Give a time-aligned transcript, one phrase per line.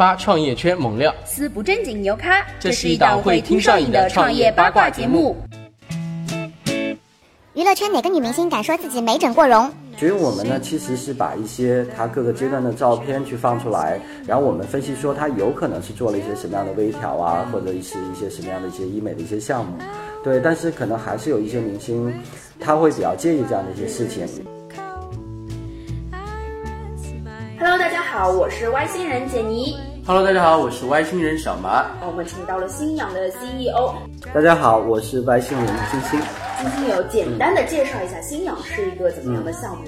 [0.00, 2.42] 八创业圈猛料，思不正经牛咖。
[2.58, 5.36] 这是一档会听上瘾的创业八卦节目。
[7.52, 9.70] 娱乐圈哪个女明星敢说自己没整过容？
[9.98, 19.76] 所以我们呢，其实是把一些她各个阶段的照片去放出来，然后我们分析说她有可能是做了一些什么样的微调啊，或者是一些什么样的一些医美的一些项目。
[20.24, 22.10] 对，但是可能还是有一些明星，
[22.58, 24.26] 他会比较介意这样的一些事情。
[27.58, 29.76] Hello，大家好，我是外星人杰妮。
[30.06, 31.86] Hello，大家好，我是外星人小麻。
[32.06, 33.94] 我们请到了新氧的 CEO
[34.34, 36.20] 大家好，我是外星人金星。
[36.60, 39.84] 金星有，简单的介绍一下新氧是一个怎么样的项目？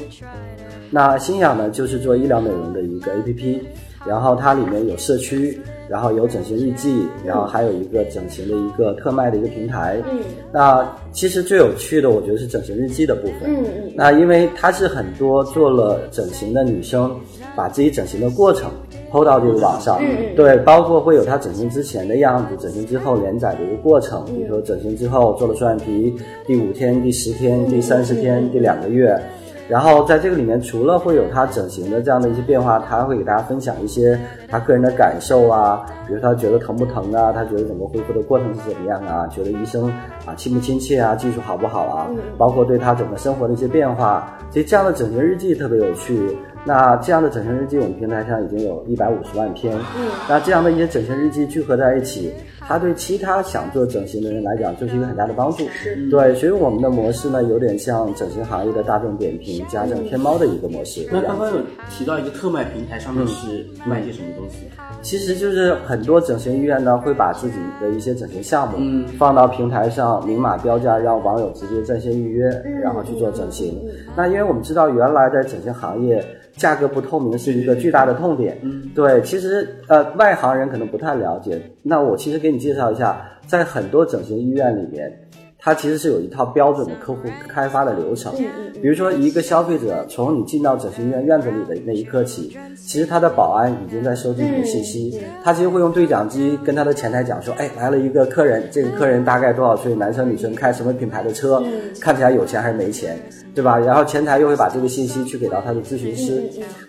[0.90, 3.60] 那新氧呢，就是做医疗美容的一个 APP，
[4.06, 10.00] 然后它里面有社区，然后有整形日记，然后还有一个整形的一个特卖的一个平台。
[10.10, 10.20] 嗯，
[10.52, 13.44] 那其实最有趣的，我觉得是整形日记的部分。
[13.44, 17.18] 嗯嗯那因为它是很多做了整形的女生，
[17.56, 18.70] 把自己整形的过程
[19.12, 20.34] 抛到这个网上，嗯嗯。
[20.34, 29.20] 对，包括会有他整形之前的样子，整形之后连载的一个过程，比如说整形之后做了双眼皮，第五天、第十天、第三十天、第两个月。
[29.68, 39.88] 然后在这个里面，除了会有他整形的这样的一些变化，他会给大家分享一些他个人的感受啊，比如他觉得疼不疼啊，他觉得整个恢复的过程是怎么样啊，觉得医生
[40.26, 46.36] 啊亲不亲切啊，技术好不好啊，包括对他整个生活的一些变化，其实这样的整形日记特别有趣。
[46.64, 49.76] 那这样的整形日记，我们平台上已经有一百五十万篇。
[49.96, 55.66] 嗯，那这样的一些整形日记聚合在一起，它对其他想做整形的人来讲，就是一个很大的帮助。
[55.70, 61.06] 是对，所以我们的模式呢，有点像整形行业的大众点评加上天猫的一个模式。
[61.10, 61.56] 那刚刚有
[61.90, 64.68] 提到一个特卖平台，上面是卖一些什么东西？
[65.02, 73.82] 其实就是很多整形医院呢，会把自己的一些整形项目嗯放到平台上，明码标价，让网友直接在线预约，嗯然后去做整形。
[74.16, 76.24] 那因为我们知道，原来在整形行业
[76.56, 78.58] 价格不透明是一个巨大的痛点。
[78.62, 81.60] 嗯，对，其实呃外行人可能不太了解。
[81.82, 85.10] 那我其实给你介绍一下，在很多整形医院里面，
[85.64, 88.32] 它其实是有一套标准的客户开发的流程。
[88.82, 101.62] 比如说，一个消费者从你进到整形医院院子里的那一刻起，其实他的保安已经在收集你的信息，他其实会用对讲机跟他的前台讲说，哎，来了一个客人，这个客人大概多少岁，男生女生，开什么品牌的车，
[102.00, 103.16] 看起来有钱还是没钱，
[103.54, 103.78] 对吧？
[103.78, 106.42] 然后前台又会把这个信息去给到他的咨询师，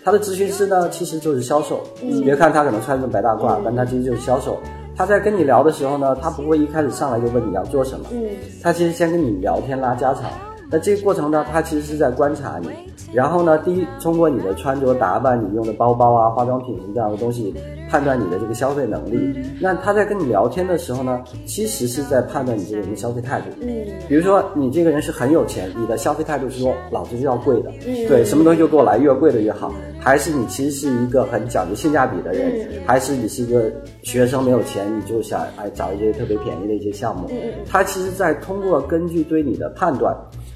[0.03, 1.83] 他的咨询师呢其实就是销售，
[2.23, 4.57] 别看他可能穿着白大褂，但他其实就是销售。
[4.95, 8.29] 他在跟你聊的时候呢，他不会一开始上来就问你要做什么，嗯
[8.61, 10.23] 他其实先跟你聊天拉家常。
[10.69, 12.69] 那这个过程呢，他其实是在观察你，
[13.13, 17.53] 然后呢，第一，通过你的穿着打扮、你用的包包啊、化妆品这样的东西，
[17.89, 19.39] 判断你的这个消费能力。
[19.61, 23.45] 那他在跟你聊天的时候呢，其实是在判断你这个人的消费态度。
[23.61, 23.85] 嗯。
[24.07, 28.07] 比如说你这个人是很有钱，你的消费态度是说老子就要贵的，嗯。
[28.07, 32.81] 对，什么东西就给我来越贵的越好，还是你其实是一个很讲究性价比的人，嗯。
[32.87, 33.71] 还是你是一个
[34.01, 37.37] 学生没有钱，你就想哎找一些特别便宜的一些项目，嗯。
[37.69, 40.15] 他其实在通过根据对你的判断，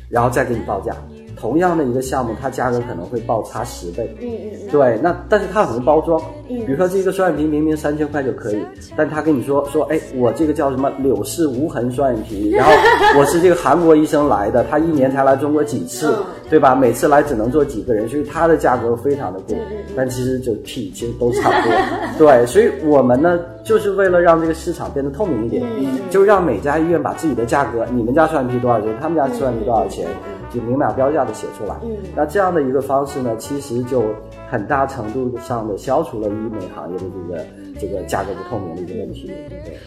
[0.09, 0.91] 然后再给你报价。
[1.39, 4.15] 同样的一个项目，它价格可能会爆差十倍。
[4.21, 8.61] 嗯嗯对，那但是它很会包装，比如说这个双眼皮明明三千块就可以，
[8.95, 12.71] 但他跟你说说，哎，我这个叫什么柳氏无痕双眼皮，然后
[13.19, 16.15] 我是这个韩国医生来的，他一年才来中国几次，
[16.49, 16.73] 对吧？
[16.75, 19.57] 每次来只能做几个人，所以它的价格非常的贵，
[19.95, 21.77] 但其实就屁，其实都差不多。
[22.17, 25.63] 对，所以我们呢，就是为了让这个市场变得透明一点，
[26.09, 30.07] 就让每家医院把自己的价格，你们家双眼皮多少钱，他们家双眼皮多少钱。
[30.57, 34.03] 就明码标价的写出来，嗯那这样的一个方式呢，其实就
[34.49, 37.45] 很大程度上的消除了医美行业的这个
[37.81, 39.27] 这个价格不透明的一个问题。
[39.63, 39.77] 对，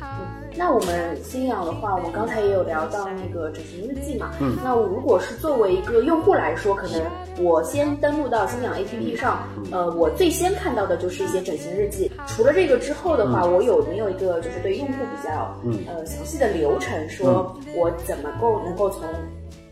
[0.56, 4.30] 那我们新氧的话，我们刚才也有聊到那个整形日记嘛。
[4.40, 7.02] 嗯那如果是作为一个用户来说，可能
[7.42, 9.38] 我先登录到新氧 APP 上，
[9.72, 12.10] 呃，我最先看到的就是一些整形日记。
[12.26, 19.02] 除了这个之后的话，我有没有一个就是对用户比较嗯呃详细的流程，说我怎么够能够从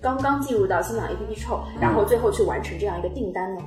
[0.01, 3.61] 刚刚进入到新氧 APP 之后，然后最后去完成这样一个订单呢？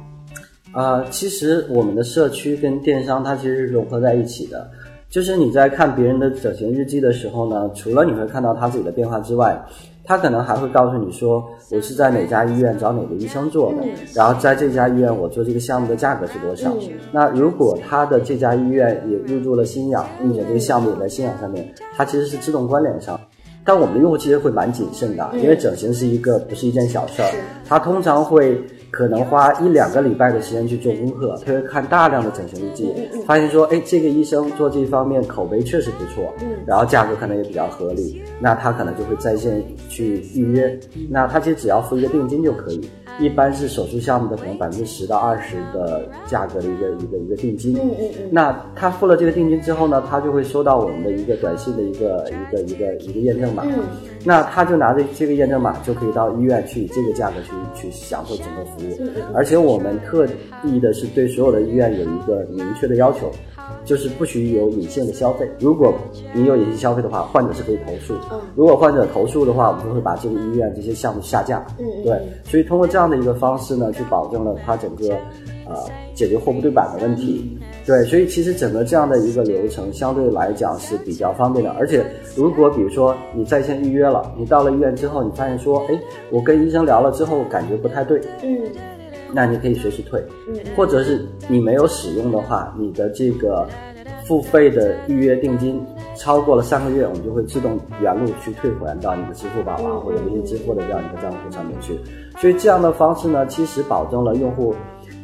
[0.73, 4.69] 呃，其实我们的社区跟电商它其实是融合在一起的。
[5.09, 9.61] 就是你在看别人的整形日记的时候呢，除了你会看到他自己的变化之外，
[10.05, 13.85] 他可能还会告诉你说，我是在哪家医院找哪个医生做的，
[14.15, 16.73] 然后在这家医院我做这个项目的价格是多少。
[17.11, 23.19] 那如果他的这家医院也入驻了新氧，并且这个项目也在新氧上面，它其实是自动关联上。
[23.63, 27.29] 但我们的用户其实会蛮谨慎的，因为整形是一个不是一件小事儿，
[27.67, 28.59] 他通常会
[28.89, 32.93] 可能花一两个礼拜的时间去做功课，他会看大量的整形日记，
[33.25, 36.33] 发现说，哎，这个医生做这方面口碑确实不错，
[36.65, 40.79] 然后价格可能也比较合理，那他可能就会在线去预约，
[41.09, 42.81] 那他其实只要付一个定金就可以。
[43.21, 47.77] 一般是手术项目的可能百分之十到二十的价格的一个一个一个定金。
[47.77, 53.63] 嗯嗯嗯，那他付了这个定金之后呢，他就会收到我们的一个短信的一个一个一个一个验证码。
[53.65, 53.83] 嗯
[54.23, 59.09] 那他就拿着这个验证码就可以到医院去以这个价格去去享受整个服务。
[59.33, 60.27] 而且我们特
[60.63, 63.31] 意的是对所有的医院有一个明确的要求，
[63.83, 65.49] 就是不许有隐性的消费。
[65.59, 65.93] 如果
[66.33, 68.13] 你有隐性消费的话，患者是可以投诉。
[68.31, 71.65] 嗯如果患者投诉的话，我们就会把这个医院这些项目下架。
[72.03, 75.17] 对，所以通过这样的一个方式呢，去保证了它整个
[75.73, 77.57] 呃解决货不对版的问题。
[77.85, 81.71] 对，所以其实整个这样的一个流程相对来讲是比较方便的。
[81.71, 88.59] 而且如果比如说你在线预约了，你到了医院之后，你发现说，哎，我跟医生聊了之后感觉不太对，嗯
[89.33, 93.65] 那你可以随时退，嗯或者是你没有使用的话，你的这个
[94.27, 95.81] 付费的预约定金
[96.15, 101.97] 超过了三个月，我们就会自动原路去退还到你的支付宝啊或者微信支付的这样一个账户上面去。
[102.37, 104.75] 所以这样的方式呢，其实保证了用户，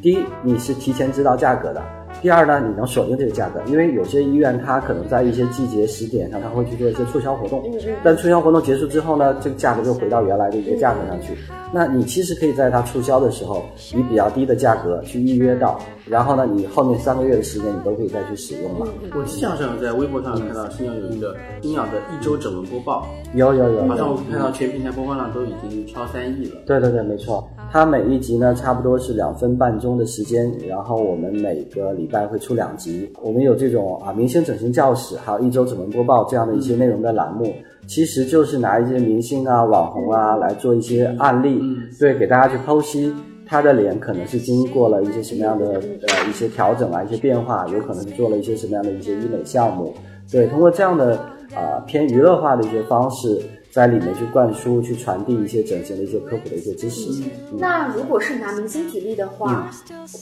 [0.02, 1.82] 第一你是提前知道价格的。
[2.20, 11.38] 第二呢，你能锁定这个价格，因为有些医院它可能在一些季节时点上，它会去做一些促销活动，嗯嗯但促销活动结束之后呢，这个价格就回到原来的一个价格上去。
[11.72, 13.64] 那你其实可以在它促销的时候，
[13.94, 18.88] 以比较低的价格去预约到，然后呢，你后面三个月的时间你都可以再去使用了。
[19.14, 23.06] 我印象上在微博上看到新阳有一个新阳的一周整文播报，
[23.36, 26.62] 有有有，好像有我看到全平台播放量都已经超三亿了。
[26.66, 27.48] 对对对，没错。
[27.70, 33.12] 它每一集呢，差不多是两分半钟的时间，然后我们每个礼拜会出两集。
[33.22, 37.54] 我们有这种啊明星整形教室，还有一周整容播报这样的一些内容的栏目，
[37.86, 41.62] 其实就是拿一些明星啊、网红啊来做一些案例，
[42.00, 43.14] 对，给大家去剖析。
[43.50, 49.94] 他的脸可能是经过了一些什么样的呃一些调整啊，一些变化，有可能是做了一些什么样的一些医美项目。
[50.30, 51.16] 对，通过这样的
[51.56, 53.40] 啊、偏娱乐化的一些方式，
[53.78, 57.12] 在里面去灌输、去传递一些整形的一些科普的一些知识。
[57.60, 59.70] 那如果是拿明星举例的话，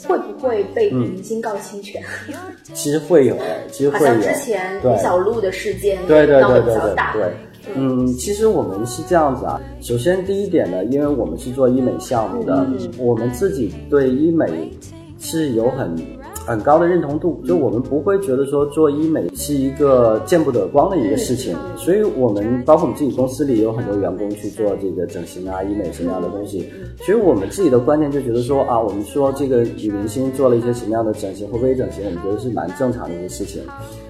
[0.06, 2.04] 会不会被明星告侵权？
[2.74, 4.06] 其实会有，哎，其实会有。
[4.06, 6.96] 像之前李小璐的事件对对闹对对。
[7.14, 7.34] 对。
[7.78, 9.58] 嗯，其实我们是这样子啊。
[9.80, 12.68] 首先第一点呢，因为我们是做医美项目的，
[12.98, 14.70] 我们自己对医美
[15.18, 15.96] 是有很
[16.46, 26.70] 很高的认同度，就我们不会觉得说做医美是一个见不得光的一个事情，所以我们包括我们自己公司里有很多员工去做这个整形啊、医美什么样的东西，
[27.02, 33.64] 所以我们自己的观念就觉得说啊，我们说这个女明星做了一些什么样的整形或微整形，我们觉得是蛮正常的一个事情。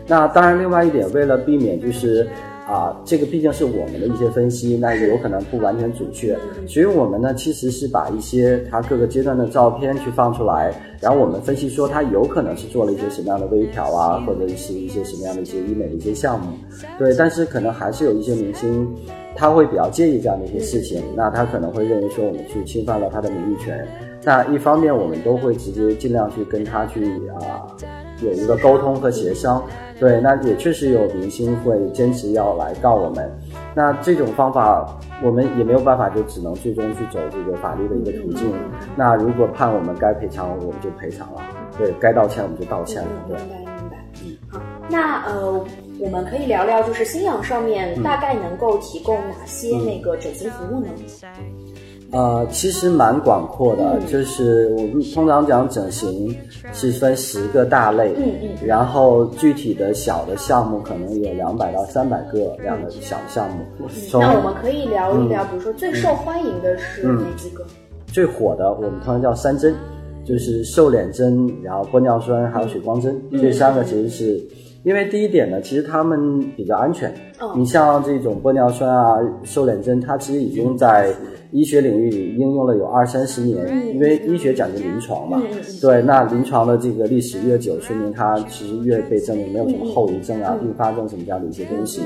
[0.07, 2.27] 那当然，另外一点，为了避免就是
[2.67, 16.47] 啊，这个毕竟是我们的一些分析，那也有可能不完全准确，所以我们呢其实是把一些他各个阶段的照片去放出来，然后我们分析说他有可能是做了一些什么样的微调啊，或者是一些什么样的一些医美的一些项目，
[16.97, 18.87] 对，但是可能还是有一些明星。
[19.37, 23.85] 他会比较介意这样的一些事情，那他可能会认为说我们去侵犯了他的名誉权。
[24.23, 27.03] 那一方面，我们都会直接尽量去跟他去
[27.41, 27.67] 啊、
[28.21, 29.63] 有一个沟通和协商。
[29.97, 33.31] 对，那也确实有明星会坚持要来告我们。
[33.73, 34.85] 那这种方法，
[35.23, 38.51] 我们也没有办法，就只能最终去走这个法律的一个途径。
[38.95, 41.41] 那如果判我们该赔偿，我们就赔偿了；
[41.77, 43.09] 对该道歉，我们就道歉了。
[43.27, 43.47] 对明。
[43.47, 43.97] 白明白。
[44.49, 45.65] 好，那呃，
[45.99, 50.87] 我们可以聊聊，就是新氧上面大概能够提供哪些那个整形服务呢？
[52.11, 56.33] 呃，其实蛮广阔的，就是我们通常讲整形
[56.71, 63.87] 是分十个大类，嗯嗯然后具体的小的项目可能有两百到三百个这样的小项目。
[64.09, 67.65] 从那我们可以聊一聊，比如说最受欢迎的是哪几个？
[68.07, 69.75] 最火的，我们通常叫三针，
[70.23, 74.41] 就是瘦脸针，然后玻尿酸还有水光针，这三个其实是。
[74.85, 77.09] 因为第一点呢，其实他们比较安全。
[77.39, 81.11] 哦你像这种玻尿酸啊、瘦脸针，它其实已经在
[81.51, 83.57] 医学领域里应用了有二三十年。
[83.93, 85.41] 因为医学讲究临床嘛，
[85.81, 92.03] 对，那临床的这个历史越久，说明它其实越被证明没有什么后遗症啊、并发症什么这样的一些东西。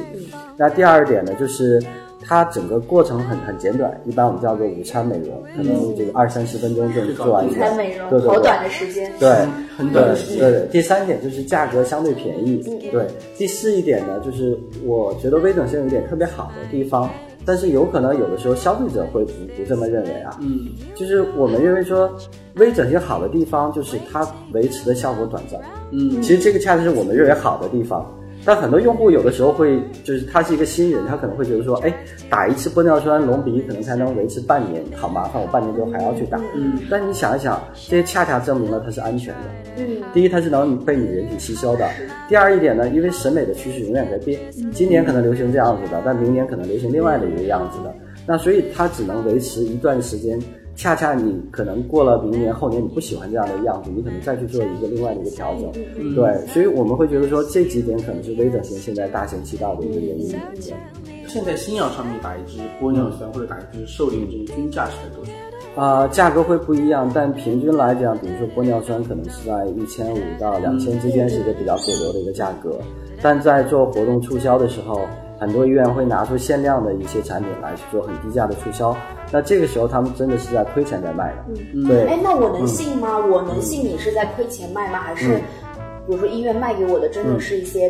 [0.56, 1.82] 那第二点呢，就是
[2.22, 7.56] 它整个过程很很简短，一般我们叫做午餐美容，可能这个二三十分钟就能做完一个。
[7.56, 9.12] 午餐美容对对对好短的时间。
[9.20, 9.30] 对，
[9.78, 12.58] 很短的时间对对对，第三点就是价格相对便宜。
[12.92, 13.08] 对，
[13.38, 17.10] 第四一点呢，就是我觉得微整形有一点特别好的地方，
[17.46, 20.38] 但是有可能有的时候消费者会不不这么认为啊。
[20.42, 22.14] 嗯，就是我们认为说，
[22.56, 25.60] 微整形好的地方就是它维持的效果短暂。
[25.92, 28.06] 嗯，其实这个恰恰是我们认为好的地方。
[28.50, 31.94] 但很多用户有的时候会，就是他是一个新人，他可能会觉得说，哎，
[32.32, 36.40] 打一次玻尿酸隆鼻可能才能维持半年，好麻烦，我半年之后还要去打。
[36.56, 39.40] 嗯，但你想一想，这恰恰证明了它是安全的。
[39.78, 41.86] 嗯，第一，它是能被你人体吸收的；
[42.28, 44.40] 第二一点呢，因为审美的趋势永远在变，
[44.72, 47.94] 今年可能流行这样子的，但明年可能流行另外的一个样子的。
[48.26, 50.40] 那所以它只能维持一段时间，
[50.80, 55.70] 恰恰你可能过了明年后年你不喜欢这样的样子，你可能再去做一个另外的一个调整。
[55.98, 60.34] 嗯对，所以我们会觉得说这几点可能是微整形现在大行其道的一个原因。
[61.28, 65.32] 现在新药上面打一支玻尿酸或者打一支瘦脸针，均价是在多少？
[65.76, 72.80] 啊、价格会不一样，但平均来讲，比如说玻尿酸可能是在一千五到两千之间是一个比较主流的一个价格，
[73.22, 75.02] 但在做活动促销的时候，
[75.40, 78.96] 很多医院会拿出限量的一些产品来去做很低价的促销，
[79.32, 81.46] 那这个时候他们真的是在亏钱在卖的。
[81.74, 83.18] 嗯对，哎，那我能信吗？
[83.18, 85.00] 我能信你是在亏钱卖吗？
[85.00, 85.42] 还是嗯
[86.10, 87.88] 比如说医院卖给我的真的是一些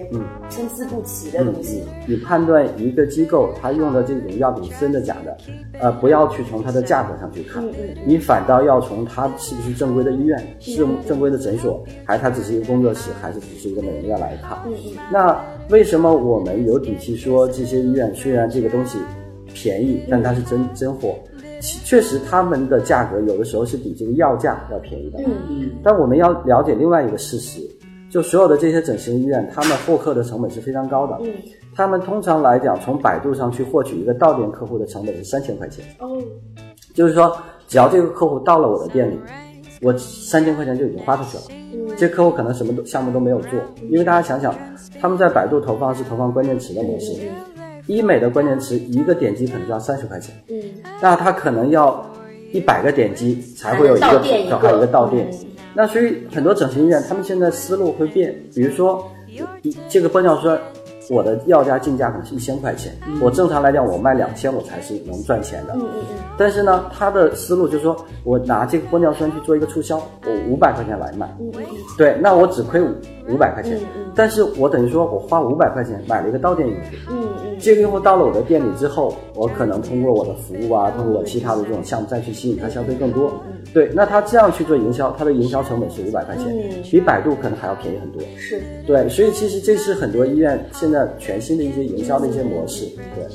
[0.50, 1.82] 参差不齐的东西？
[2.06, 5.38] 你判断一个机构它用的这种药品是真的假的，
[5.80, 7.64] 呃，不要去从它的价格上去看，
[8.06, 14.58] 你反倒要从它是不是正规的医院，是正规的诊所，还是它只是一个工作室，还是只是一个美容院来看。
[15.10, 18.98] 那为什么我们有底气说这些医院虽然这个东西
[19.54, 21.16] 便宜，但它是真真货？
[21.62, 25.20] 其确实，他们的价格有的时候是比这个药价要便宜的。
[25.26, 27.60] 嗯但我们要了解另外一个事实，
[28.10, 31.18] 就所有的这些整形医院，他们获客的成本是非常高的。
[31.22, 31.32] 嗯，
[31.76, 36.18] 他们通常来讲，从百度上去获取一个到店客户的成本是三千块钱，哦，
[36.94, 37.38] 就是说，
[37.68, 39.20] 只要这个客户到了我的店里，
[39.82, 41.44] 我三千块钱就已经花出去了。
[41.50, 43.52] 嗯这客户可能什么都项目都没有做，
[43.90, 44.56] 因为大家想想，
[45.02, 47.14] 他们在百度投放是投放关键词的模式，
[47.88, 50.62] 医美的关键词一个点击可能就要三十块钱，嗯，
[51.02, 52.06] 那他可能要
[52.54, 55.50] 一百个点击才会有一个到店一个到店嗯。
[55.74, 59.10] 那所以很多整形医院他们现在思路会变，比如说
[59.88, 60.60] 这个玻尿酸，
[61.10, 65.74] 我的药价进价可能是一千块钱，我正常来讲我卖两千我才是能赚钱的。
[65.76, 66.04] 嗯嗯
[66.38, 71.64] 但是呢，他的思路就是说我拿这个玻尿酸去做一个促销，我五百块钱来卖，嗯嗯
[71.98, 72.88] 对，那我只亏五
[73.32, 73.80] 五百块钱
[74.16, 83.32] 但是我等于说我花五百块钱买了一个到店用户，嗯嗯这个用户到了我的店里之后，我可能通过我的服务啊，通过我其他的这种项目再去吸引他消费更多。
[83.74, 88.22] 对，那他这样去做营销，他的营销成本是五百块钱嗯，比百度可能还要便宜很多。
[88.22, 88.62] 嗯，是。
[88.88, 92.86] 对，所以其实这是很多医院现在全新的一些营销的一些模式。
[93.16, 93.26] 对，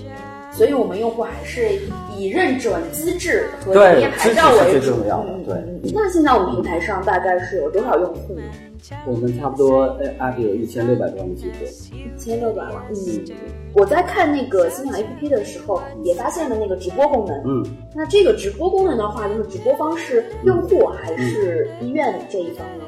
[0.54, 1.68] 所以我们用户还是
[2.16, 8.42] 以认准资质和对营业牌照为主资质是最重要的对那现在我们平台上大概是有多少用户呢？
[9.06, 11.96] 我们差不多呃 app 有一千六百多万的激活。
[11.96, 12.74] 一千六百万。
[12.90, 13.24] 嗯，
[13.72, 17.42] 我在看那个新浪 APP 的时候，也发现了那个直播功能。
[17.46, 22.84] 嗯，那这个直播功能的话，就是直播方是用户还是医院这一方呢？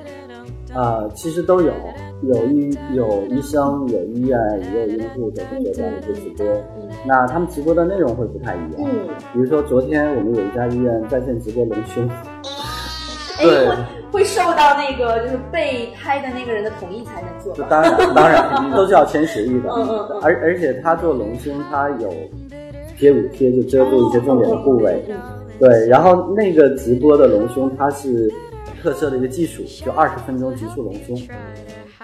[0.75, 1.73] 啊、其实都有，
[2.23, 4.39] 有医有医生，有医院，
[4.73, 6.47] 也有用户在做这样的一些直播。
[7.07, 8.73] 那他们直播的内容会不太一样。
[8.79, 12.09] 嗯，比如说昨天我们有一家医院在线直播隆胸，
[13.39, 13.77] 哎，对会
[14.13, 17.67] 会受到那个就是被拍的那个人的同意才能做吧？
[17.69, 19.71] 当然当然都是要签协议的。
[19.71, 22.13] 嗯嗯嗯而而且他做隆胸，他有
[22.97, 25.05] 贴乳贴，就遮住一些重点的部位。
[25.09, 25.17] 嗯
[25.59, 28.31] 对，然后那个直播的隆胸，它是
[28.83, 31.17] 特色的一个技术，就二十分钟急速隆胸。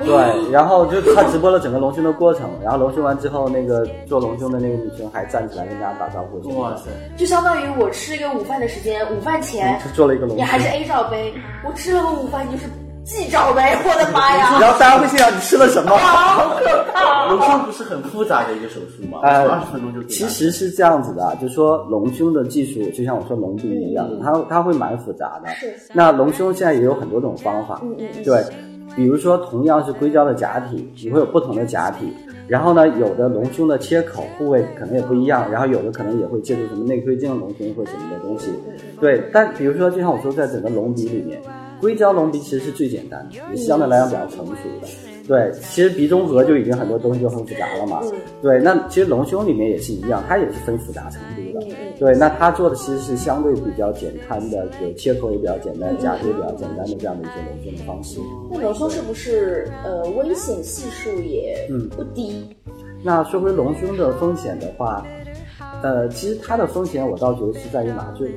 [0.05, 6.39] 对，然后就他直播了整个隆胸的过程，然后隆胸完之后，那个做隆胸的那个女生还站起来跟大家打招呼。
[6.59, 6.91] 哇塞！
[7.17, 10.39] 就相当于我吃一个午饭的时间，午饭前就做了一个隆胸。
[10.39, 11.33] 你还是 A 罩杯，
[11.67, 12.65] 我吃了个午饭，你就是
[13.05, 14.59] G 罩杯，我的妈呀！
[14.63, 15.91] 然后大家会心想你吃了什么？
[15.99, 17.29] 好可怕！
[17.33, 19.19] 隆胸不是很复杂的一个手术吗？
[19.25, 25.49] 呃二十分钟就其实是这样子的啊，就是说隆胸的技术，就像我说隆鼻一样，嗯它它会蛮复杂的。
[25.55, 28.45] 是那隆胸现在也有很多种方法，嗯嗯嗯对，
[28.95, 32.13] 比如说同样是硅胶的假体，你会有不同的假体，
[32.47, 38.51] 然后呢，有的隆胸的切口部位可能也不一样，然后有的可能也会借助什么内窥镜隆胸或什么的东西，
[39.01, 39.25] 对。
[39.33, 41.41] 但比如说，就像我说，在整个隆鼻里面，
[41.81, 45.12] 硅胶隆鼻其实是最简单的，也相对来讲比较成熟的。
[45.27, 48.01] 对，其实鼻中隔就已经很多东西就很复杂了嘛。
[48.05, 48.13] 嗯
[48.43, 51.67] 对，那其实隆胸里面也是一样，它也是分复杂程度的。
[51.99, 58.19] 对，那它做的其实是相对比较简单的，有切口也比较简单，假体也比较简单的这样的一些隆胸的方式。
[58.51, 62.49] 那隆胸是不是呃危险系数也嗯不低？
[63.05, 65.07] 那说回隆胸的风险的话，
[65.83, 68.35] 呃，其实它的风险我倒觉得是在于麻醉，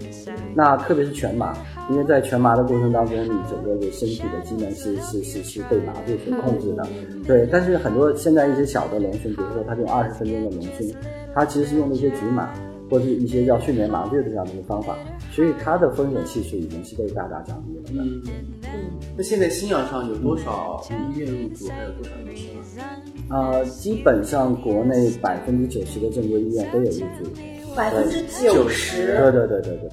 [0.55, 1.53] 那特别是全麻，
[1.89, 6.87] 因为在全麻的过程当中，你整个的身体的机能是是是是被麻醉所控制的，
[7.25, 7.47] 对。
[7.51, 10.87] 但是很多现在一些小的隆胸，比如说它用二十分钟的隆胸，
[11.33, 12.49] 它其实是用的一些局麻
[12.89, 14.95] 或者一些叫睡眠麻醉的这样的一个方法，
[15.35, 17.89] 所以它的风险系数已经是被大大降低了的。
[17.91, 18.21] 嗯，
[19.17, 22.81] 那现在新药上有多少医院入驻，还有多少医生
[23.27, 23.51] 啊？
[23.51, 27.29] 呃，基本上国内百分之九十的正规医院都有入驻。
[27.75, 29.07] 百分之九十。
[29.07, 29.89] 对对对对对。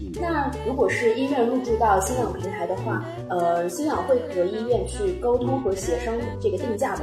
[0.00, 0.20] 明白。
[0.22, 7.02] 那如果是医院入驻到新氧平台的话，呃，新氧会和医院去沟通和协商这个定价吗？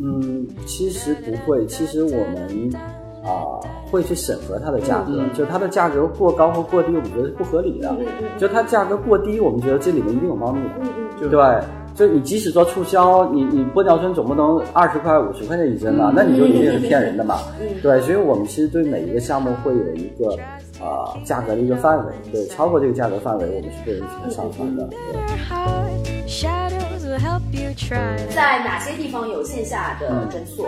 [0.00, 2.74] 嗯，其实不会，其实我们
[3.22, 3.60] 啊、
[3.92, 7.94] 会去审核它的价格，就它的价格过高或过低，我们觉得是不合理的。
[8.38, 10.60] 就它价格过低，我们觉得这里面一定有猫腻。
[10.80, 10.88] 嗯
[11.20, 11.38] 嗯对，
[11.94, 17.38] 就你即使做促销，你你玻尿酸总不能二十块、五十块钱一针吧，那你就一定是骗人的嘛。
[17.82, 20.34] 对，所以我们其实对每一个项目会有一个
[20.80, 24.88] 呃价格的一个范围，对，超过这个价格范围，我们是不允许上传的。
[28.34, 30.66] 在哪些地方有线下的诊所？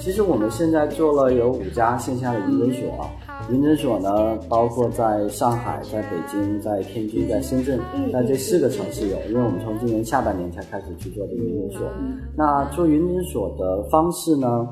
[0.00, 3.10] 其实我们现在做了有五家线下的云诊所，
[3.50, 7.78] 云诊所呢包括在上海、在北京、在天津、在深圳，
[8.10, 11.86] 在这四个城市有，因为我们从今年下半年才开始去做这个云诊所。
[12.34, 14.66] 那做云诊所的方式呢，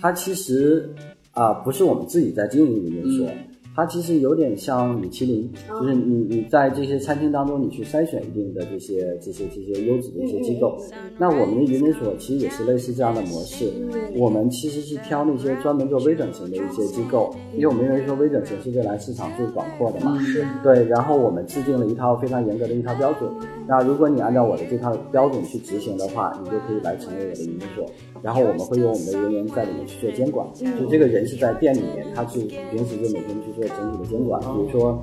[0.00, 0.88] 它其实
[1.32, 3.26] 啊、不是我们自己在经营云诊所。
[3.74, 10.76] 它其实有点像米其林，就是你你在这些餐厅当中，你去筛选一定的这些这些这些优质的一些机构。
[11.16, 13.70] 那我们的云诊所其实也是类似这样的模式，
[14.16, 20.84] 我们其实是挑那些专门做微整形的一些机构，因为我们认为说微整形是未来市场最广阔的嘛，是对。
[20.84, 23.30] 然后我们制定了一套非常严格的一套标准，
[23.66, 27.86] 那如果你按照我的这套标准去执行的话，你就可以来成为我的云诊所。
[28.22, 35.02] 然后我们会有我们的人员在里面去做监管，就这个人是在店里面，他是平时就每天去做整体的监管，比如说。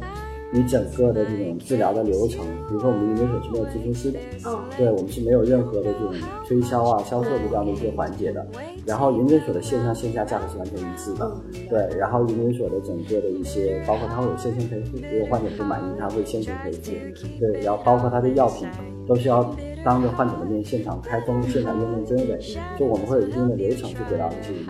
[0.49, 6.13] 你整个的这种治疗的流程，比如说我们云诊所是没有咨询师的，嗯对我们是没有任何的这种
[6.45, 8.47] 推销啊、销售的这样的一些环节的。
[8.85, 11.29] 然后云诊所的线上线下价格是完全一致的，
[11.69, 11.97] 对。
[11.97, 16.93] 然后云诊所的整个的一些，包括它会有先行赔付，如果患者不满意，他会先行赔付，
[17.41, 17.59] 对。
[17.59, 18.65] 然后包括它的药品
[19.05, 19.53] 都是要
[19.87, 22.37] 当着患者的面现场开封、现场验证真伪，
[22.77, 24.67] 就我们会有一定的流程去给到这些人，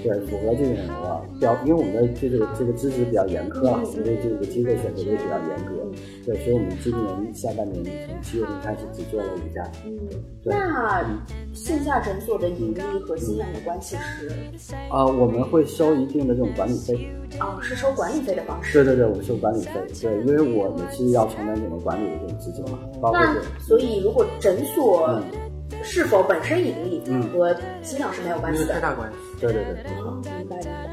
[0.00, 5.83] 对，符合这种的标，因为我们的这个这个资质比较严苛啊，我们对这个机构选择也比较严格，
[6.24, 9.62] 对，所以我们今年下半年从七月份开始只做了一家，
[10.42, 11.04] 对那
[11.52, 14.30] 线下诊所的盈利和新氧的关系是
[14.88, 17.08] 啊、我们会收一定的这种管理费，
[17.38, 18.72] 啊，是收管理费的方式。
[18.84, 25.22] 对对对，我们收管理费，对，因为我们是要承担整个管理的这种资金嘛，包括那所以，如果诊所嗯
[25.82, 28.68] 是否本身盈利嗯和新氧是没有关系的。
[28.68, 29.18] 有太大关系。
[29.52, 29.84] 对对对。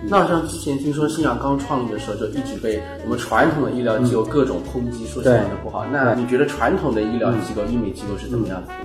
[0.07, 5.85] 那好像之前听说新氧刚创立的时候，就一直被我们传统的医疗机构各种抨击，说新氧的不好。
[5.91, 8.75] 那你觉得传统的医疗机构、医美机构是怎么样子的？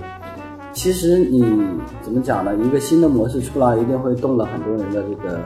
[0.73, 1.41] 其实你
[2.01, 2.53] 怎么讲呢？
[2.63, 5.39] 一个新的模式出来，一定会动了很多人的这个。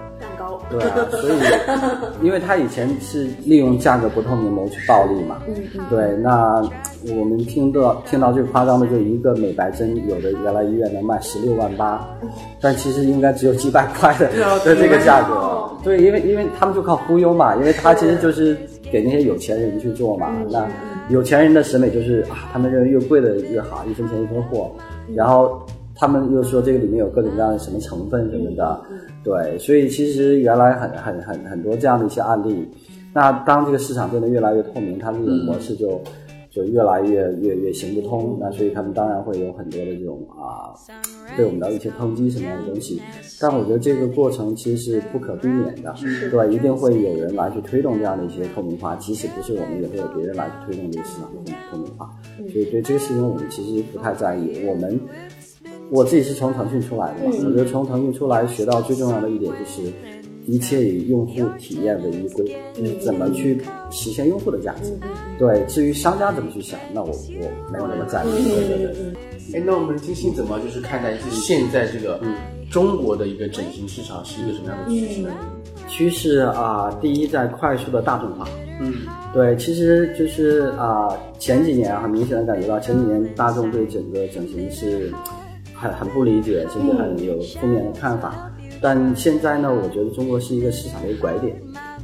[0.71, 5.81] 对啊，所以，因为他以前是利用价格不透明谋取暴利嘛，嗯嗯。
[5.89, 6.61] 对，那
[7.15, 12.07] 我们听到听到最夸张的，就一个美白针，有的原来医院能卖十六万八，
[12.61, 14.29] 但其实应该只有几百块的
[14.63, 15.77] 的这个价格哦。
[15.83, 18.57] 对，因为因为他们就靠忽悠嘛，因为他其实就是
[18.91, 20.31] 给那些有钱人去做嘛。
[20.49, 20.67] 那
[21.09, 24.71] 有钱人的审美就是啊，他们认为越贵的越好，一分钱一分货，
[25.15, 25.61] 然后。
[26.01, 28.81] 他们又说这个里面有各种各样的什么成分什么的，
[29.23, 32.67] 对，所以其实原来很很很很多这样的一些案例。
[33.13, 36.01] 那当这个市场变得越来越透明，它这种模式就、
[36.49, 38.35] 就越来越越越行不通。
[38.41, 40.73] 那所以他们当然会有很多的这种啊，
[41.37, 42.99] 对我们的一些抨击什么样的东西。
[43.39, 45.93] 但我觉得这个过程其实是不可避免的，
[46.31, 52.09] 对，一定会有人来去推动这样的一些透明化，即使不是我们，也会有别人来去推动这个市场的透明化。
[52.37, 54.99] 所以对这个事情我们其实不太在意，我们。
[55.91, 59.91] 我自己是从腾讯出来的嘛，我觉得从腾讯出来学到最重要的一点就是，
[60.45, 64.97] 一切以用户体验为依归，就是怎么去实现用户的价值。
[65.37, 68.29] 对，至于商家怎么去想，那我我没有那么在意。
[68.29, 68.95] 对对对。
[69.53, 72.21] 哎，那我们金星怎么就是看待就是现在这个
[72.69, 75.29] 中国的一个整形市场是一个什么样的趋势呢？
[75.89, 78.47] 趋势啊、第一在快速的大众化。
[78.79, 78.93] 嗯，
[79.33, 85.11] 对，其实就是啊、前几年很明显的感觉到，前几年大众对整个整形是
[85.81, 88.51] 很很不理解，甚至很有负面的看法。
[88.79, 91.59] 但现在呢，我觉得中国是一个市场的一个拐点。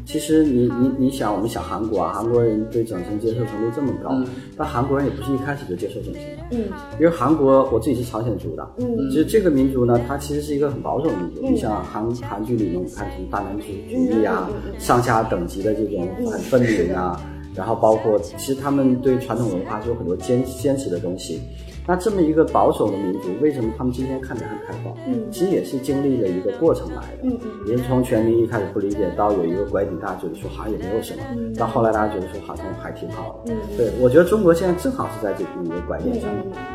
[0.06, 4.10] 其实你你你想，我们想韩国啊，韩国人对整形接受程度这么高，
[4.56, 6.44] 但韩国人也不是一开始就接受整形的。
[6.52, 6.63] 嗯
[6.98, 11.42] 因为韩国我自己是朝鲜族的，嗯其实这个民族呢，它其实是一个很保守的民族。
[11.42, 17.20] 你像韩韩剧里面看什么大男子主义啊，上下等级的这种很分明啊，
[17.54, 21.42] 然后包括其实他们对传统文化是有很多坚坚持的东西。
[21.88, 24.93] 那这么一个保守的民族，为什么他们今天看起来很开放？
[25.08, 27.19] 嗯其实也是经历了一个过程来的。
[27.23, 33.54] 嗯嗯也是从全民一开始不理解，到有一个拐点，大家觉得说好像也没有什么，到后来大家觉得说好像还挺好的。
[33.54, 36.30] 嗯对，我觉得中国现在正好是在这个一个拐点上，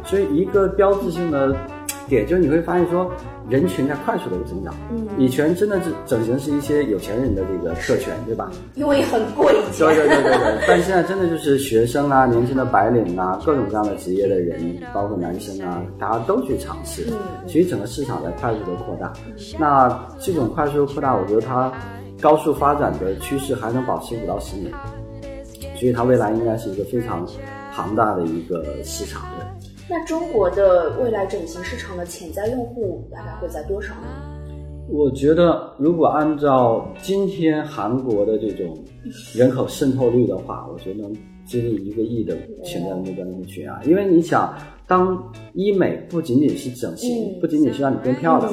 [0.05, 1.55] 所以一个标志性的
[2.15, 3.11] 点就是你会发现说，
[3.49, 4.75] 人群在快速的增长。
[4.91, 8.51] 嗯以前真的是整形是一些有钱人的这个特权，对吧？
[8.75, 9.55] 因为很贵。
[9.79, 14.59] 对对对对对， 但现在真的就是学生啊、年轻的白领啊、各种各样的职业的人，
[14.93, 17.19] 包括男生啊，大家都去尝试，嗯。
[17.47, 19.13] 其实整个市场在快速的扩大。
[19.59, 21.73] 那这种快速的扩大，我觉得它
[22.21, 24.73] 高速发展的趋势还能保持五到十年，
[25.77, 27.27] 所以它未来应该是一个非常
[27.75, 29.23] 庞大的一个市场。
[29.93, 29.99] 对。
[29.99, 34.09] 那中国的未来整形市场的潜在用户大概会在多少呢？
[34.89, 38.77] 我觉得，如果按照今天韩国的这种
[39.35, 41.13] 人口渗透率的话，我觉得能
[41.47, 43.81] 接近一个亿的潜在目标人群啊。
[43.85, 44.55] 因为你想，
[44.87, 48.53] 当医美不仅仅是整形，嗯不仅仅是让你变漂亮，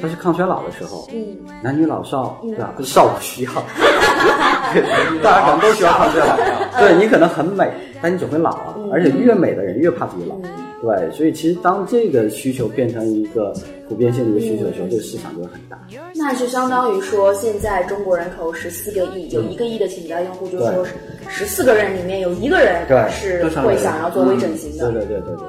[0.00, 2.74] 它是抗衰老的时候，嗯男女老少，对吧？
[2.82, 3.50] 少不需要，
[5.22, 6.36] 大家可能都需要抗衰老。
[6.78, 7.70] 对你可能很美，
[8.04, 10.36] 但你总会老啊，而且越美的人越怕自己老。
[10.82, 13.50] 对，所以其实当这个需求变成一个
[13.88, 15.78] 普遍性的一个需求的时候，这个市场就会很大。
[16.14, 20.86] 那就相当于说，现在中国人口十四个亿，有一个亿的潜在用户，就是说
[21.30, 24.92] 十四个人里面有一个人对是会想要做微整形的。
[24.92, 25.46] 对对对对对。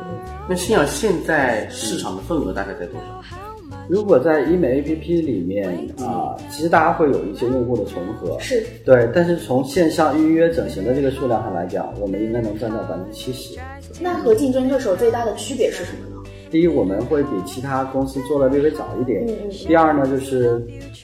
[0.47, 3.44] 那信仰现在市场的份额大概在多少？
[3.87, 5.69] 如果在医美 APP 里面
[5.99, 13.57] 啊、其实大家会有一些用户的重合，是对，但是从线上预约整形的这个数量上来讲，我们应该能占到百分之七十。
[14.01, 16.15] 那和竞争对手最大的区别是什么呢？
[16.51, 19.25] 第一，我们会比其他公司做的略微早一点。
[19.25, 20.61] 嗯嗯第二呢，就是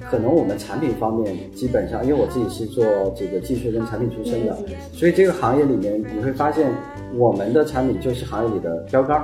[0.10, 2.86] 可能我们产品方面基本上，因为我自己是做
[3.17, 6.72] 这个技术跟产品出身的，嗯所以这个行业里面你会发现，
[7.15, 9.22] 我们的产品就是行业里的标杆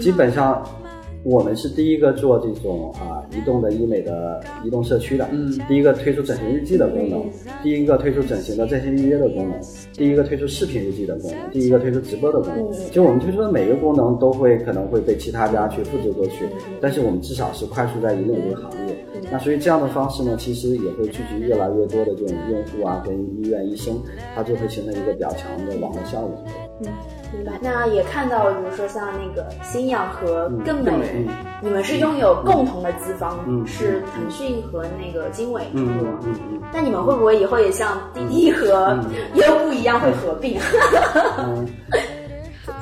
[0.00, 0.64] 基本上
[1.28, 7.30] 我们是第一个做这种啊移动的医美的移动社区的，嗯第一个推出整形日记的功能，嗯
[7.62, 9.60] 第一个推出整形的在线预约的功能，
[9.92, 12.70] 第一个推出视频日记的功能，第一个推出直播的功能。
[12.70, 18.96] 嗯就我们推出的每个功能都会可能会被其他家去复制过去，嗯但是我们至少是快速在引领这个行业。
[19.30, 24.00] 那所以这样的方式呢，其实也会聚集越来越多的这种用户啊，跟医院医生，
[24.34, 26.67] 它就会形成一个比较强的网络效应。
[26.80, 27.58] 明白。
[27.60, 30.92] 那也看到了，比如说像那个新氧和更美，
[31.60, 36.08] 你们是拥有共同的资方，嗯是腾讯和那个经纬中嗯国。
[36.24, 38.98] 嗯嗯那你们会不会以后也像滴滴和
[39.34, 40.58] 优步一样会合并？
[41.38, 41.66] 嗯，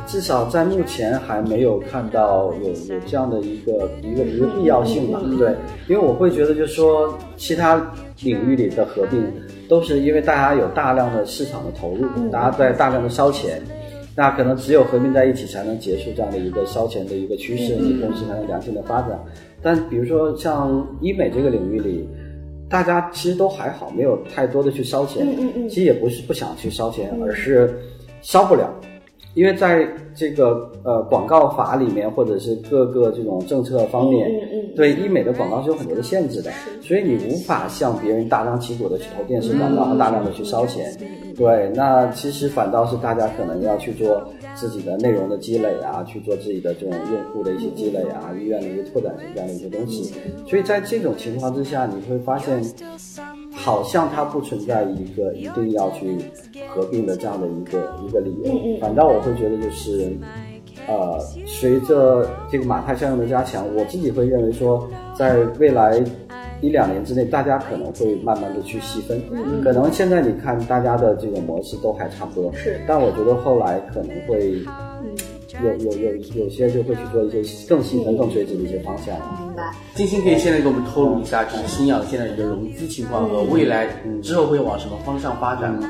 [0.07, 5.21] 至少在目前还没有看到有有这样的一个一个一个必要性吧？
[5.39, 5.55] 对，
[5.89, 7.75] 因为我会觉得就是说，其他
[8.23, 9.33] 领域里的合并
[9.69, 13.61] 都是因为大家有大量的市场的投入，大家在大量的烧钱。
[14.17, 19.11] 那可能只有合并在一起，才能结束这样的一个烧钱的一个趋势，你公司才能良性的发展。
[19.63, 22.09] 但比如说像医美这个领域里，
[22.69, 25.27] 大家其实都还好，没有太多的去烧钱。
[25.69, 27.79] 其实也不是不想去烧钱，而是
[28.23, 28.73] 烧不了。
[29.37, 40.91] 因为在这个呃广告法里面，或者是各个这种政策方面，嗯嗯嗯对医美的广告是有很多的限制的，所以你无法像别人大张旗鼓的去投电视广告和大量的去烧钱。
[41.37, 50.15] 对，那其实反倒是大家可能要去做自己的内容的积累啊，去做自己的这种用户的一些积累啊，医院的一些拓展性这样的一些东西。
[50.49, 52.59] 所以在这种情况之下，你会发现，
[53.57, 56.17] 好像它不存在一个一定要去
[56.69, 58.79] 合并的这样的一个一个理由。
[58.81, 60.13] 反倒我会觉得就是。
[60.89, 64.89] 呃，随着这个马太效应的加强，我自己会认为说，
[65.19, 66.01] 在未来
[66.61, 69.21] 一两年之内，大家可能会慢慢的去细分。
[69.33, 74.55] 嗯可能现在你看大家的这种模式都还差不多，是但我觉得后来可能会
[75.65, 79.15] 有有有有些就会去做一些更细分、更垂直的一些方向。
[79.45, 79.73] 明白。
[79.95, 83.89] 金星可以现在给我们透露一下，就是新氧现在一个融资情况和未来
[84.23, 85.89] 之后会往什么方向发展吗？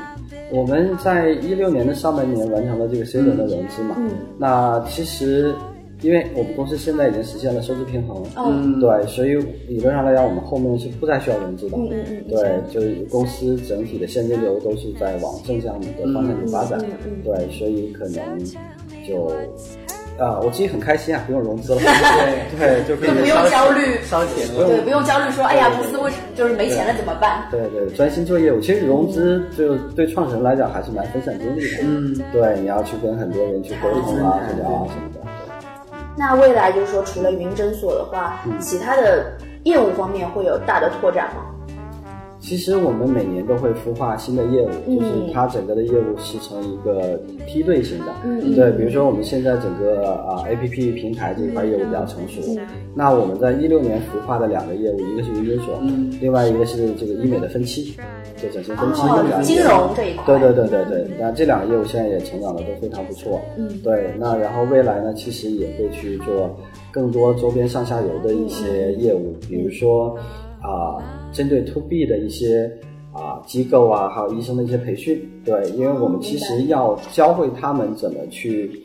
[0.51, 5.53] 我们在一六年的上半年完成了这个 C 轮的融资嘛，嗯那其实
[6.01, 9.33] 因为我们公司现在已经实现了收支平衡，嗯对，所以
[9.67, 18.39] 理论上来讲，我们后面是不再需要融资的，嗯嗯嗯对，就是公司整体的现金流都是在往正向的方向去发展，嗯嗯嗯对，所以可能
[19.07, 19.31] 就。
[20.19, 21.79] 啊，我自己很开心啊，不用融资了，
[22.57, 24.65] 对对，就可以就不用焦虑，烧钱了。
[24.65, 27.43] 对，不用焦虑说，哎呀，公司为什就是没钱了怎么办？
[27.51, 28.59] 对对，专心做业务。
[28.59, 31.83] 其实融资就对创始人来讲还是蛮分散精力的。
[31.83, 35.19] 嗯，对，你要去跟很多人去沟通啊、去聊啊什么的。
[36.17, 39.31] 那未来就是说，除了云诊所的话，其他的
[39.65, 41.43] 业务方面会有大的拓展吗？
[42.39, 44.97] 其实我们每年都会孵化新的业务，嗯。
[44.97, 48.05] 就是它整个的业务是成一个梯队型的。
[48.23, 55.79] 嗯对，比如说我们现在整个啊 APP 平台这一块业务比较成熟，嗯那我们在一六年孵化的两个业务，一个是云诊所，
[56.19, 57.95] 另外一个是这个医美的分期，
[58.41, 59.01] 就整形分期
[59.43, 63.39] 金融这一块，对对对对对，那这两个业务现在也成长的都非常不错。
[63.57, 66.55] 嗯，对，那然后未来呢，其实也会去做
[66.91, 70.17] 更多周边上下游的一些业务，比如说
[70.61, 70.97] 啊、
[71.31, 72.71] 针对 to B 的一些
[73.13, 75.29] 啊、机构啊，还有医生的一些培训。
[75.43, 78.83] 对，因为我们其实要教会他们怎么去。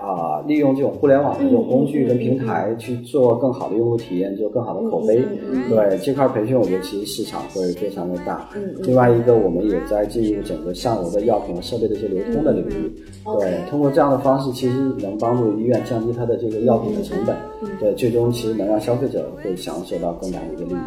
[0.00, 5.22] 啊、利用这种互联网的这种工具跟平台去做更好的用户体验，做更好的口碑。
[5.68, 8.48] 对这块培训，我觉得其实市场会非常的大。
[8.78, 12.92] 另外一个，我们也在进入整个上游的药品和设备的一些流通的领域。
[13.38, 17.36] 对，通过这样的方式，其实能帮助医院降低它的这个药品的成本。
[17.78, 20.78] 对，最终其实能让消费者会享受到更大的一个利益。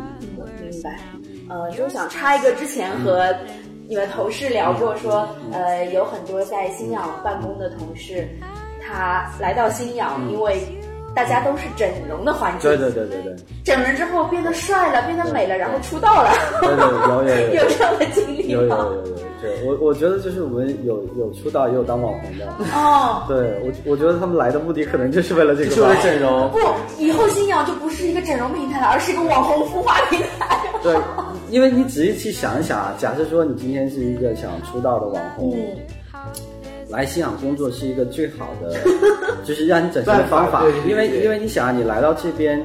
[0.68, 1.00] 明白。
[1.50, 3.28] 呃，就想插一个，之前和
[3.88, 8.28] 你们同事聊过说，呃，有很多在新氧办公的同事，
[8.94, 10.62] 他来到新氧，因为
[11.16, 17.70] 大家都是整容的环境，对对对对对，整了之后变得帅了，变得美了，然后出道了，对对有有有有。
[17.78, 18.68] 这样的经历有有？
[18.68, 22.48] 有有有，对我我觉得就是我们有有出道也有当网红的。
[22.74, 26.50] 哦，对我我觉得他们来的目的可能就是为了这个吧，就是为了整容。
[26.52, 26.60] 不，
[26.98, 30.60] 以后新氧就不是一个整容平台了，而是一个网红孵化平台。
[30.82, 30.96] 对，
[31.50, 35.58] 因为你仔细去想一想啊，假设说你今天是一个想出道的网红，
[36.94, 38.74] 来新氧工作是一个最好的，
[39.44, 42.64] 就是让你整形的方法因为因为你想啊，你来到这边。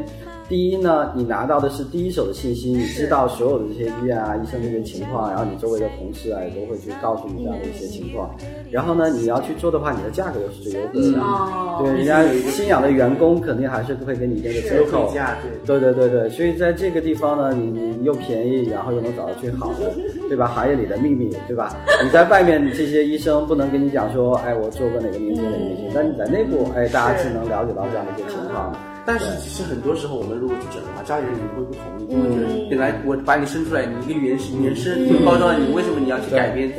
[0.49, 8.35] 第一呢，你拿到的是第一手的信息，你知道所有的这些医院啊、医生这些情况，然后你周围的同事啊也都会去告诉你这样的一些情况。
[8.71, 11.21] 然后呢，你要去做的话，你的价格又是最优惠的。
[11.21, 19.93] 哦，对，人家新养的员工肯定还是会给你一定的折扣价对对对对对，所以在这个地方呢，你你又便宜，然后又能找到最好的，
[20.29, 20.47] 对吧？
[20.47, 21.77] 行业里的秘密，对吧？
[22.03, 28.79] 你在外面这些医生不能跟你讲说，哎，我做过哪个明星哪个明星，但你在内部，哎，大家是能了解到这样的一个情况的。
[29.09, 36.71] 但是其实很多时候，我们如果去整的话，家里人也会不同意，就会觉得本来我把你生出来，你一个原生原生包装，你为什么你要去改变。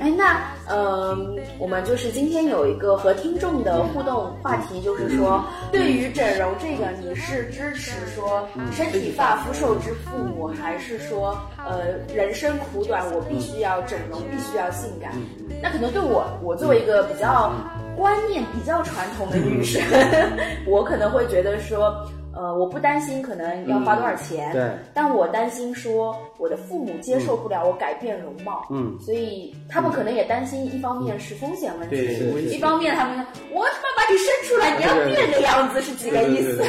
[0.00, 1.14] 哎，那呃，
[1.58, 11.82] 我们就是今天有一个和听众的互动话题，就是说，对于整容这个，你是支持说身体发肤受之父母，还是说呃
[12.14, 15.12] 人生苦短，我必须要整容，必须要性感？
[15.60, 17.52] 那可能对我，我作为一个比较
[18.00, 19.82] 观念比较传统的女生，
[20.66, 21.94] 我可能会觉得说。
[22.32, 24.70] 呃，我不担心可能要花多少钱，对。
[24.94, 28.96] 但我担心说我的父母接受不了我改变容貌，嗯。
[29.00, 33.18] 所以他们可能也担心，一方面是风险问题，对是一方面他们
[33.52, 36.62] 我他妈把你生出来，你要变个样子是几个意思？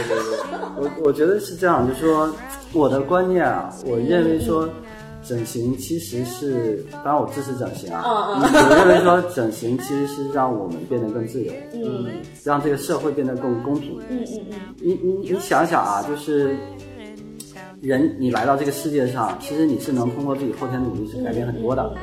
[0.78, 2.34] 我我觉得是这样，就是说
[2.74, 4.68] 我的观念啊，我认为说
[5.32, 12.08] 整形其实是，当然我支持整形啊，嗯嗯我认为说整形其实是让我们变得更自由，嗯
[12.44, 13.98] 让这个社会变得更公平。
[14.10, 16.54] 嗯嗯嗯，你你你想想啊，就是
[17.82, 21.94] 人你来到这个世界上，其实你是能通过自己后天努力去改变很多的。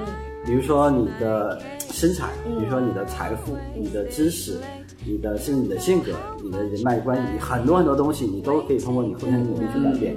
[0.47, 1.61] 比如说你的
[1.93, 4.57] 身材，比如说你的财富、你的知识、
[5.05, 6.13] 你的甚至你的性格、
[6.43, 10.17] 你的人脉关系，你很多很多东西你都可以通过你后天的努力去改变。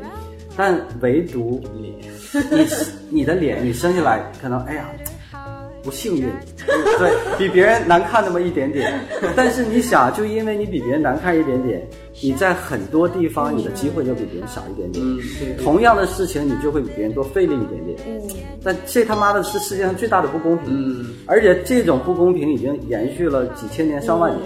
[0.57, 1.95] 但唯独你
[2.51, 2.65] 你
[3.25, 4.89] 的脸，你生下来可能哎呀
[5.83, 6.29] 不幸运，
[6.99, 8.93] 对比别人难看那么一点点。
[9.35, 11.81] 但是你想，就因为你比别人难看一点点，
[12.21, 15.03] 你在很多地方你的机会就比别人少一点点。
[15.03, 15.19] 嗯，
[15.63, 17.97] 同样的事情，你就会比别人多费力一点点。
[18.07, 18.21] 嗯，
[18.63, 20.67] 但这他妈的是世界上最大的不公平。
[20.71, 24.41] 嗯，而且这种不公平已经延续了几千年、上万年。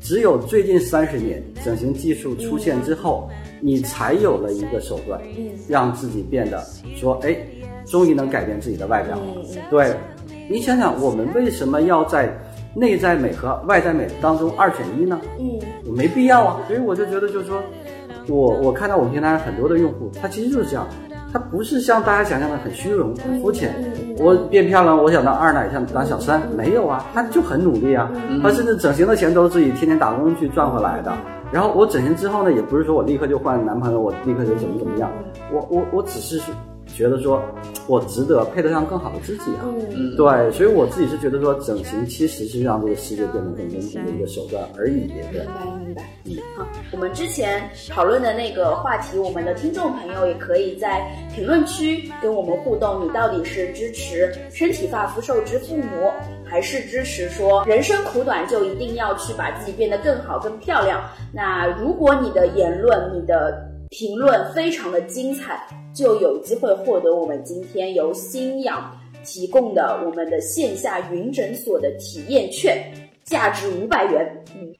[0.00, 3.26] 只有最近三十年，整形技术出现之后，
[3.60, 5.18] 你才有了一个手段，
[5.66, 6.62] 让自己变得
[6.94, 7.34] 说，哎，
[7.84, 9.18] 终于能改变自己的外表。
[9.70, 9.94] 对，
[10.48, 12.32] 你想想，我们为什么要在
[12.74, 15.20] 内在美和外在美当中二选一呢？
[15.38, 15.58] 嗯，
[15.94, 16.60] 没必要啊。
[16.66, 17.62] 所以我就觉得，就是说，
[18.28, 20.86] 我我看到我们平台上很多的用户，他其实就是这样，
[21.32, 23.74] 他不是像大家想象的很虚荣、很肤浅。
[24.18, 28.10] 我变漂亮，我想当二奶，想当小三，没有啊，他就很努力啊。
[28.42, 31.12] 他甚至整形的钱都是自己天天打工去赚回来的。
[31.52, 35.08] 然后我整形之后呢，也不是说我立刻就换男朋友，我立刻就怎么怎么样，
[35.52, 36.40] 我我我只是
[36.94, 37.42] 觉得说，
[37.86, 39.66] 我值得配得上更好的自己啊。
[39.66, 45.08] 嗯对，所以我自己是觉得说，整形其实是让这个世界变得更公平的一个手段而已。
[45.08, 45.44] 对
[45.84, 45.94] 明。
[45.94, 46.42] 白明白。
[46.56, 53.04] 好，我们之前讨论的那个话题，我们的听众朋友也可以在评论区跟我们互动。
[53.04, 56.10] 你到底是支持身体发肤受之父母，
[56.44, 61.02] 还是支持说人生苦短就一定要去把自己变得更好、更漂亮？
[61.32, 68.90] 那如果你的言论、你的评论非常的精彩，就有机会获得我们今天由新氧
[69.24, 74.44] 提供的我们的线下云诊所的体验券，价值五百元。
[74.56, 74.74] 嗯。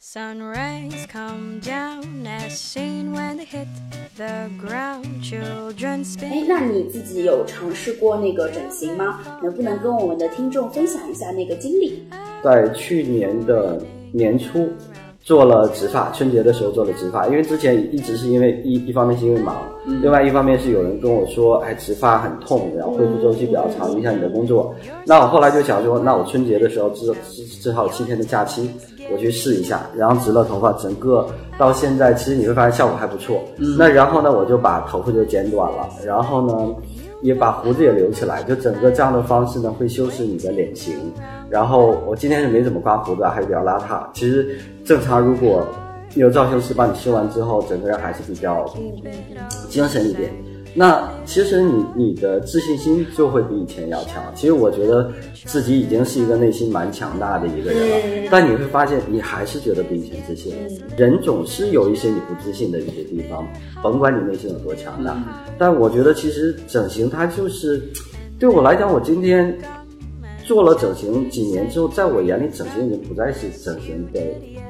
[0.00, 3.66] Sunrise come down as seen when they hit
[4.16, 5.04] the ground.
[5.22, 9.20] Children 哎那你自己有尝试过那个整形吗？
[9.42, 12.04] 能不能跟我们的听众分享一下那个经历？
[12.42, 13.78] 在去年的
[14.14, 14.70] 年初，
[15.28, 24.74] 做了植发，春节的时候做了植发，因为之前一直是因为一一方面是因为忙，另外一方面是有人跟我说，哎，植发很痛，然后恢复周期比较长，影响你的工作。
[25.04, 28.70] 那我后来就想说，那我春节的时候只只只好有七天的假期，
[29.12, 33.38] 我去试一下，然后植了头发，整个到现在其实你会发现效果还不错。
[33.76, 36.74] 那然后呢，我就把头发就剪短了，然后呢。
[37.20, 40.94] 也把胡子也留起来，就整个这样的方式呢，会修饰你的脸型。
[41.50, 44.06] 然后我今天是没怎么刮胡子，还是比较邋遢。
[44.12, 45.66] 其实正常，如果
[46.14, 48.64] 有造型师帮你修完之后，整个人还是比较
[49.68, 50.30] 精神一点。
[50.74, 54.22] 那其实你你的自信心就会比以前要强。
[54.34, 55.10] 其实我觉得
[55.46, 60.54] 自己已经是一个内心蛮强大的一个人了，但你会发现你还是觉得比以前自信。
[60.96, 63.44] 人总是有一些你不自信的一些地方，
[63.82, 65.16] 甭管你内心有多强大。
[65.58, 67.82] 但我觉得其实整形它就是，
[68.38, 69.58] 对我来讲，我今天
[70.48, 74.20] 做了整形几年之后，在我眼里整形已经不再是整形的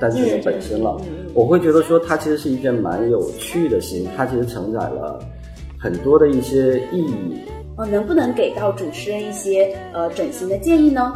[0.00, 1.00] 单纯的本身了。
[1.34, 5.20] 我会觉得说它其实是一件蛮有趣的事情，它其实承载了。
[5.80, 7.38] 很多的一些意义
[7.76, 11.12] 哦，能不能给到主持人一些呃整形的建议呢？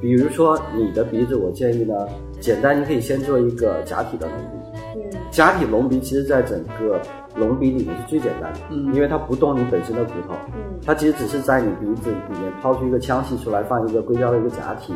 [0.00, 2.06] 比如说你的鼻子，我建议呢，
[2.38, 4.78] 简单你可以先做一个假体的隆鼻。
[4.94, 7.00] 嗯，假体隆鼻其实在整个
[7.38, 14.92] 隆鼻里面是最简单的，嗯，因为它不动你本身的骨头，嗯，它其实只是在你鼻子里面抛出一个腔隙出来，放一个硅胶的一个假体，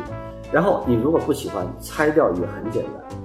[0.51, 3.19] 然后你如果不喜欢拆掉也很简单。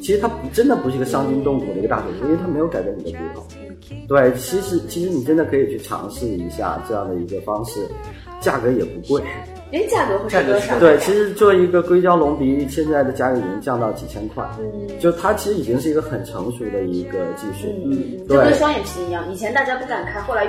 [0.00, 3.46] 其实它真的不是一个伤筋动骨的一个大手术，因为它没有改变你的骨头。
[4.06, 7.88] 对，其实其实你真的可以去尝试一下这样的一个方式，
[8.38, 9.22] 价格也不贵。
[9.74, 10.78] 哎，价格会是多少？
[10.78, 14.48] 对，其实做一个硅胶隆鼻，现在的价格已经降到几千块。
[14.60, 17.66] 嗯，就它其实已经是一个很成熟的一个技术。
[17.84, 20.46] 嗯，就跟双眼皮一样，以前大家不敢开，后来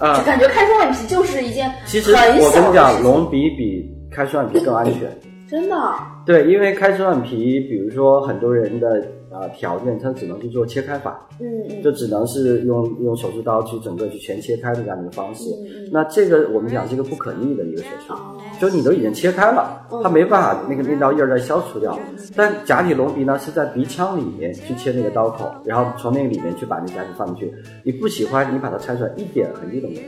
[0.00, 5.02] 就感觉开双眼皮就是一件其实我跟你讲，隆鼻比开双眼皮更安全。
[5.50, 5.76] 真的？
[6.24, 15.50] 对，因为开双眼皮，比如说很多人的呃条件，它只能去做切开法，嗯嗯，就只能是用用手术刀去整个去全切开的这样的一个方式。
[15.92, 18.14] 那这个我们讲是一个不可逆的一个手术，
[18.62, 21.98] 就你都已经切开了，它没办法那个那道印儿再消除掉。
[22.36, 27.52] 但假体隆鼻呢，是在鼻腔里面去切那个刀口，然后从那个里面去把那假体放进去。
[27.82, 30.02] 你不喜欢，你把它拆出来，一点痕迹都没有。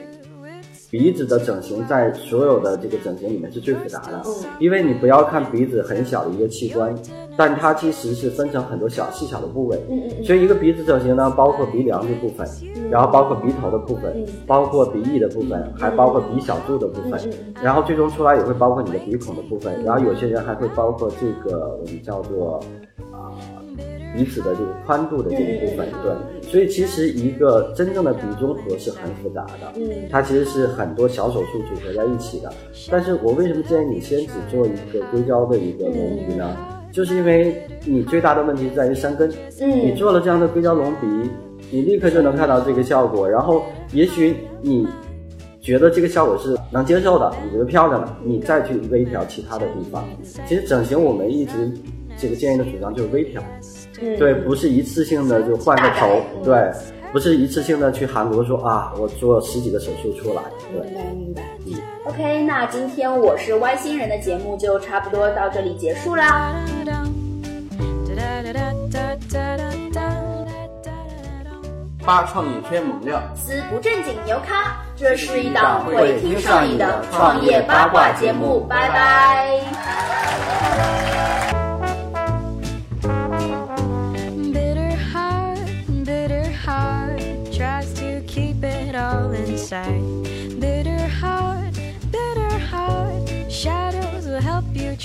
[0.88, 4.22] 鼻子的整形在所有的这个整形里面是最复杂的，
[4.60, 6.94] 因为你不要看鼻子很小的一个器官，
[7.36, 9.78] 但它其实是分成很多小细小的部位，
[10.22, 12.46] 所以一个鼻子整形呢，包括鼻梁的部分，
[12.90, 17.20] 然后包括鼻头的部分，包括鼻翼的部分，还包括鼻小柱的部分，
[17.62, 22.60] 然后最终出来也会包括你的鼻孔的部分，然后有些人还会包括这个我们叫做
[23.12, 23.32] 啊。
[24.16, 32.48] 鼻子的这个宽度的这一部分，对，所以其实一个真正的鼻中隔是很复杂的，嗯，它其实是很多小手术组合在一起的。
[32.88, 36.56] 但是我为什么建议你先只做一个硅胶的一个隆鼻呢？
[36.94, 39.28] 就是因为你最大的问题在于山根，
[39.60, 41.28] 嗯，你做了这样的硅胶隆鼻，
[41.72, 44.86] 你立刻就能看到这个效果，然后也许你
[45.60, 50.04] 觉得这个效果是能接受的，你觉得漂亮的，你再去微调其他的地方。
[50.46, 51.68] 其实整形我们一直
[52.16, 53.42] 这个建议的主张就是微调。
[54.16, 56.70] 对，不是一次性的就换个头，对，
[57.14, 60.80] 不是一次性的去韩国说啊，我做十几个手术出来，对，
[61.14, 61.80] 明白明白。
[62.04, 66.52] 嗯，OK，那今天我是外星人的节目就差不多到这里结束啦。
[72.04, 79.60] 八创意偏猛料，思不正经牛咖，这是一档会听上瘾的创业八卦节目，拜拜。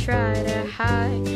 [0.09, 1.29] Try to hide.